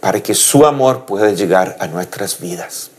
para 0.00 0.22
que 0.22 0.34
su 0.34 0.66
amor 0.66 1.04
pueda 1.04 1.30
llegar 1.30 1.76
a 1.78 1.86
nuestras 1.86 2.40
vidas. 2.40 2.90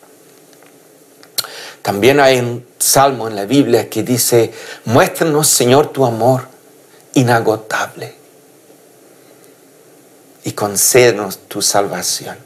También 1.82 2.19
hay 2.19 2.39
un 2.39 2.65
salmo 2.77 3.27
en 3.27 3.36
la 3.36 3.45
Biblia 3.45 3.89
que 3.89 4.03
dice, 4.03 4.53
muéstranos 4.86 5.47
Señor 5.47 5.88
tu 5.88 6.06
amor 6.06 6.47
inagotable 7.13 8.22
y 10.43 10.51
concédenos 10.51 11.39
tu 11.47 11.62
salvación. 11.62 12.38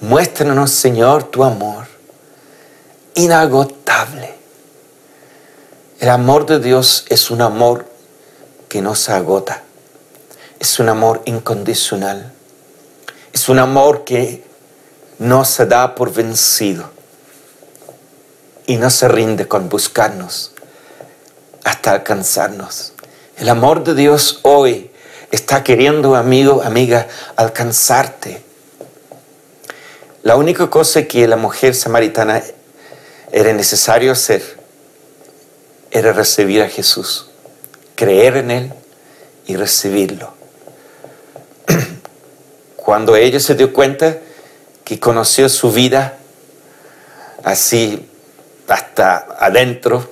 Muéstranos 0.00 0.70
Señor 0.70 1.24
tu 1.24 1.44
amor 1.44 1.86
inagotable. 3.14 4.34
El 5.98 6.08
amor 6.08 6.46
de 6.46 6.58
Dios 6.58 7.04
es 7.08 7.30
un 7.30 7.42
amor 7.42 7.86
que 8.68 8.80
no 8.80 8.94
se 8.94 9.12
agota. 9.12 9.62
Es 10.58 10.78
un 10.78 10.88
amor 10.88 11.22
incondicional. 11.26 12.32
Es 13.32 13.48
un 13.48 13.58
amor 13.58 14.04
que 14.04 14.44
no 15.18 15.44
se 15.44 15.66
da 15.66 15.94
por 15.94 16.12
vencido 16.12 16.90
y 18.66 18.76
no 18.76 18.88
se 18.88 19.08
rinde 19.08 19.46
con 19.46 19.68
buscarnos 19.68 20.52
hasta 21.64 21.92
alcanzarnos. 21.92 22.92
El 23.36 23.48
amor 23.48 23.84
de 23.84 23.94
Dios 23.94 24.40
hoy 24.42 24.89
está 25.30 25.62
queriendo, 25.64 26.16
amigo, 26.16 26.62
amiga, 26.62 27.06
alcanzarte. 27.36 28.42
La 30.22 30.36
única 30.36 30.68
cosa 30.68 31.04
que 31.04 31.26
la 31.26 31.36
mujer 31.36 31.74
samaritana 31.74 32.42
era 33.32 33.52
necesario 33.52 34.12
hacer 34.12 34.60
era 35.90 36.12
recibir 36.12 36.62
a 36.62 36.68
Jesús, 36.68 37.26
creer 37.96 38.36
en 38.36 38.50
Él 38.50 38.72
y 39.46 39.56
recibirlo. 39.56 40.32
Cuando 42.76 43.16
ella 43.16 43.40
se 43.40 43.54
dio 43.54 43.72
cuenta 43.72 44.18
que 44.84 45.00
conoció 45.00 45.48
su 45.48 45.72
vida 45.72 46.16
así 47.42 48.08
hasta 48.68 49.26
adentro, 49.38 50.08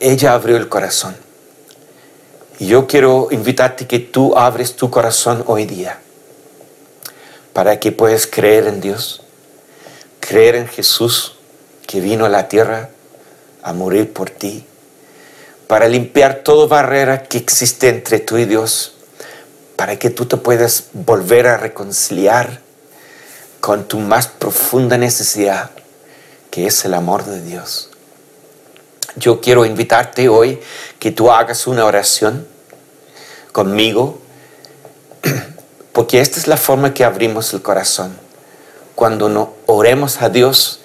ella 0.00 0.32
abrió 0.32 0.56
el 0.56 0.68
corazón. 0.68 1.27
Y 2.58 2.66
yo 2.66 2.86
quiero 2.86 3.28
invitarte 3.30 3.86
que 3.86 4.00
tú 4.00 4.36
abres 4.36 4.74
tu 4.74 4.90
corazón 4.90 5.44
hoy 5.46 5.64
día 5.64 6.00
para 7.52 7.78
que 7.78 7.92
puedas 7.92 8.26
creer 8.26 8.66
en 8.66 8.80
Dios, 8.80 9.22
creer 10.20 10.56
en 10.56 10.66
Jesús 10.66 11.36
que 11.86 12.00
vino 12.00 12.24
a 12.24 12.28
la 12.28 12.48
tierra 12.48 12.90
a 13.62 13.72
morir 13.72 14.12
por 14.12 14.30
ti, 14.30 14.64
para 15.66 15.88
limpiar 15.88 16.42
toda 16.42 16.66
barrera 16.66 17.22
que 17.24 17.38
existe 17.38 17.88
entre 17.88 18.18
tú 18.18 18.38
y 18.38 18.44
Dios, 18.44 18.94
para 19.76 19.98
que 19.98 20.10
tú 20.10 20.26
te 20.26 20.36
puedas 20.36 20.88
volver 20.92 21.46
a 21.46 21.56
reconciliar 21.56 22.60
con 23.60 23.86
tu 23.86 23.98
más 23.98 24.26
profunda 24.26 24.98
necesidad 24.98 25.70
que 26.50 26.66
es 26.66 26.84
el 26.84 26.94
amor 26.94 27.24
de 27.24 27.42
Dios. 27.42 27.90
Yo 29.16 29.40
quiero 29.40 29.64
invitarte 29.64 30.28
hoy 30.28 30.60
que 30.98 31.10
tú 31.10 31.30
hagas 31.30 31.66
una 31.66 31.84
oración 31.84 32.46
conmigo, 33.52 34.18
porque 35.92 36.20
esta 36.20 36.38
es 36.38 36.46
la 36.46 36.56
forma 36.56 36.94
que 36.94 37.04
abrimos 37.04 37.52
el 37.54 37.62
corazón. 37.62 38.16
Cuando 38.94 39.28
no 39.28 39.54
oremos 39.66 40.22
a 40.22 40.28
Dios 40.28 40.80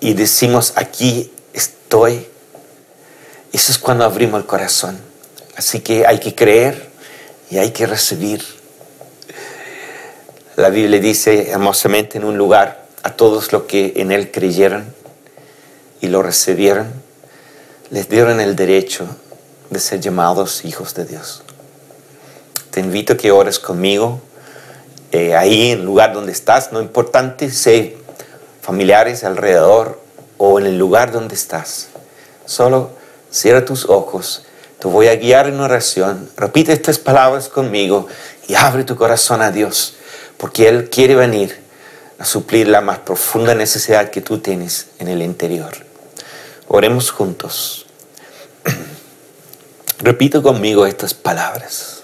y 0.00 0.14
decimos, 0.14 0.72
aquí 0.76 1.32
estoy, 1.52 2.26
eso 3.52 3.72
es 3.72 3.78
cuando 3.78 4.04
abrimos 4.04 4.40
el 4.40 4.46
corazón. 4.46 4.98
Así 5.56 5.80
que 5.80 6.06
hay 6.06 6.18
que 6.20 6.34
creer 6.34 6.90
y 7.50 7.58
hay 7.58 7.70
que 7.70 7.86
recibir. 7.86 8.44
La 10.56 10.70
Biblia 10.70 11.00
dice 11.00 11.50
hermosamente 11.50 12.18
en 12.18 12.24
un 12.24 12.38
lugar, 12.38 12.84
a 13.02 13.10
todos 13.10 13.52
los 13.52 13.64
que 13.64 13.92
en 13.96 14.12
Él 14.12 14.30
creyeron 14.30 14.86
y 16.00 16.08
lo 16.08 16.22
recibieron, 16.22 17.03
les 17.90 18.08
dieron 18.08 18.40
el 18.40 18.56
derecho 18.56 19.06
de 19.70 19.78
ser 19.78 20.00
llamados 20.00 20.64
hijos 20.64 20.94
de 20.94 21.04
Dios. 21.04 21.42
Te 22.70 22.80
invito 22.80 23.12
a 23.12 23.16
que 23.16 23.30
ores 23.30 23.58
conmigo 23.58 24.20
eh, 25.12 25.36
ahí 25.36 25.70
en 25.70 25.80
el 25.80 25.84
lugar 25.84 26.12
donde 26.12 26.32
estás, 26.32 26.72
no 26.72 26.80
importante 26.80 27.50
si 27.50 27.96
familiares 28.62 29.22
alrededor 29.22 30.00
o 30.38 30.58
en 30.58 30.66
el 30.66 30.78
lugar 30.78 31.12
donde 31.12 31.34
estás. 31.34 31.88
Solo 32.46 32.90
cierra 33.30 33.64
tus 33.64 33.88
ojos, 33.88 34.44
te 34.78 34.88
voy 34.88 35.08
a 35.08 35.16
guiar 35.16 35.46
en 35.46 35.60
oración, 35.60 36.28
repite 36.36 36.72
estas 36.72 36.98
palabras 36.98 37.48
conmigo 37.48 38.08
y 38.48 38.54
abre 38.54 38.84
tu 38.84 38.96
corazón 38.96 39.42
a 39.42 39.50
Dios, 39.50 39.94
porque 40.36 40.68
Él 40.68 40.90
quiere 40.90 41.14
venir 41.14 41.62
a 42.18 42.24
suplir 42.24 42.68
la 42.68 42.80
más 42.80 42.98
profunda 42.98 43.54
necesidad 43.54 44.10
que 44.10 44.20
tú 44.20 44.38
tienes 44.38 44.88
en 44.98 45.08
el 45.08 45.22
interior. 45.22 45.83
Oremos 46.68 47.10
juntos. 47.10 47.86
Repito 49.98 50.42
conmigo 50.42 50.86
estas 50.86 51.14
palabras. 51.14 52.02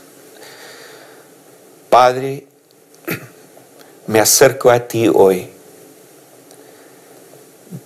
Padre, 1.88 2.46
me 4.06 4.20
acerco 4.20 4.70
a 4.70 4.86
ti 4.86 5.08
hoy. 5.12 5.50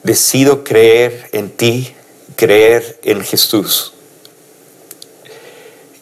Decido 0.03 0.65
creer 0.65 1.29
en 1.33 1.51
ti, 1.51 1.95
creer 2.37 2.99
en 3.03 3.23
Jesús. 3.23 3.93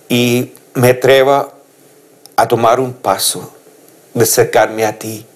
Y 0.08 0.52
me 0.74 0.90
atrevo 0.90 1.52
a 2.36 2.48
tomar 2.48 2.80
un 2.80 2.92
paso 2.92 3.52
de 4.14 4.24
acercarme 4.24 4.84
a 4.84 4.98
ti 4.98 5.26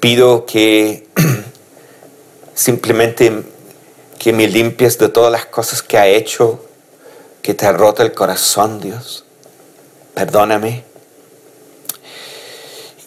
pido 0.00 0.46
que 0.46 1.06
simplemente 2.54 3.42
que 4.18 4.32
me 4.32 4.48
limpies 4.48 4.98
de 4.98 5.08
todas 5.08 5.32
las 5.32 5.46
cosas 5.46 5.82
que 5.82 5.98
ha 5.98 6.06
hecho, 6.06 6.64
que 7.42 7.54
te 7.54 7.66
ha 7.66 7.72
roto 7.72 8.02
el 8.02 8.12
corazón, 8.12 8.80
Dios. 8.80 9.24
Perdóname. 10.14 10.84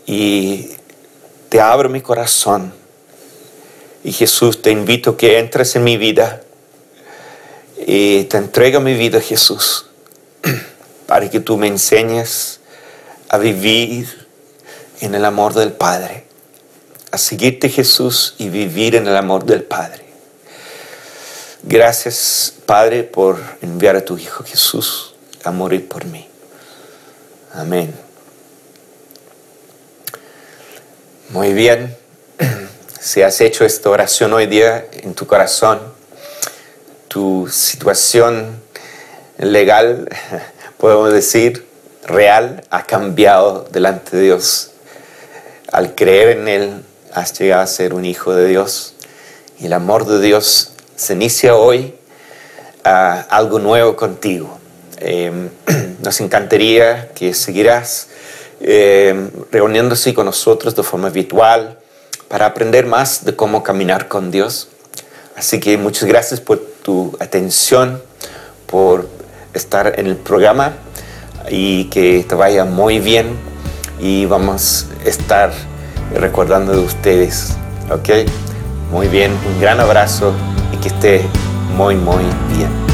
Y 0.05 0.71
te 1.49 1.59
abro 1.61 1.89
mi 1.89 2.01
corazón. 2.01 2.73
Y 4.03 4.11
Jesús, 4.11 4.61
te 4.61 4.71
invito 4.71 5.11
a 5.11 5.17
que 5.17 5.39
entres 5.39 5.75
en 5.75 5.83
mi 5.83 5.97
vida. 5.97 6.41
Y 7.85 8.25
te 8.25 8.37
entrego 8.37 8.79
mi 8.79 8.93
vida, 8.93 9.21
Jesús, 9.21 9.87
para 11.07 11.29
que 11.29 11.39
tú 11.39 11.57
me 11.57 11.67
enseñes 11.67 12.59
a 13.29 13.37
vivir 13.37 14.27
en 15.01 15.15
el 15.15 15.25
amor 15.25 15.53
del 15.53 15.71
Padre 15.71 16.29
a 17.11 17.17
seguirte 17.17 17.69
Jesús 17.69 18.35
y 18.37 18.49
vivir 18.49 18.95
en 18.95 19.07
el 19.07 19.15
amor 19.15 19.45
del 19.45 19.63
Padre. 19.63 20.08
Gracias 21.63 22.53
Padre 22.65 23.03
por 23.03 23.37
enviar 23.61 23.97
a 23.97 24.05
tu 24.05 24.17
Hijo 24.17 24.43
Jesús 24.45 25.13
a 25.43 25.51
morir 25.51 25.87
por 25.87 26.05
mí. 26.05 26.27
Amén. 27.53 27.93
Muy 31.29 31.53
bien, 31.53 31.95
si 32.99 33.21
has 33.21 33.41
hecho 33.41 33.65
esta 33.65 33.89
oración 33.89 34.33
hoy 34.33 34.47
día 34.47 34.87
en 35.03 35.13
tu 35.13 35.27
corazón, 35.27 35.79
tu 37.07 37.47
situación 37.51 38.61
legal, 39.37 40.09
podemos 40.77 41.11
decir, 41.11 41.67
real, 42.05 42.63
ha 42.69 42.83
cambiado 42.83 43.67
delante 43.71 44.17
de 44.17 44.23
Dios. 44.23 44.71
Al 45.71 45.93
creer 45.93 46.37
en 46.37 46.47
Él, 46.47 46.85
has 47.13 47.37
llegado 47.37 47.61
a 47.63 47.67
ser 47.67 47.93
un 47.93 48.05
hijo 48.05 48.33
de 48.33 48.47
Dios 48.47 48.93
y 49.59 49.65
el 49.65 49.73
amor 49.73 50.05
de 50.05 50.19
Dios 50.21 50.71
se 50.99 51.13
inicia 51.13 51.55
hoy 51.55 51.95
a 52.83 53.21
algo 53.21 53.57
nuevo 53.57 53.95
contigo. 53.95 54.59
Em, 54.97 55.49
nos 56.03 56.19
encantaría 56.19 57.11
que 57.15 57.33
seguirás 57.33 58.09
em, 58.59 59.31
reuniéndose 59.49 60.13
con 60.13 60.25
nosotros 60.25 60.75
de 60.75 60.83
forma 60.83 61.09
virtual 61.09 61.79
para 62.27 62.47
aprender 62.47 62.85
más 62.85 63.23
de 63.23 63.33
cómo 63.33 63.63
caminar 63.63 64.09
con 64.09 64.29
Dios. 64.29 64.67
Así 65.37 65.61
que 65.61 65.77
muchas 65.77 66.03
gracias 66.03 66.41
por 66.41 66.59
tu 66.59 67.15
atención, 67.21 68.03
por 68.65 69.07
estar 69.53 69.97
en 69.97 70.05
el 70.05 70.17
programa 70.17 70.73
y 71.49 71.85
que 71.85 72.25
te 72.27 72.35
vaya 72.35 72.65
muy 72.65 72.99
bien 72.99 73.37
y 74.01 74.25
vamos 74.25 74.87
a 75.05 75.07
estar 75.07 75.53
recordando 76.13 76.73
de 76.73 76.79
ustedes. 76.79 77.55
¿Ok? 77.89 78.29
Muy 78.91 79.07
bien, 79.07 79.31
un 79.47 79.61
gran 79.61 79.79
abrazo 79.79 80.33
y 80.73 80.77
que 80.77 80.89
esté 80.89 81.25
muy, 81.75 81.95
muy 81.95 82.23
bien. 82.55 82.88